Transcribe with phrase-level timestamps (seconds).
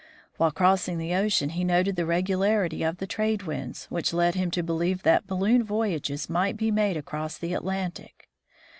[0.37, 4.49] While crossing the ocean he noted the regularity of the trade winds, which led him
[4.49, 8.27] to believe that balloon voyages might be made across the Atlantic.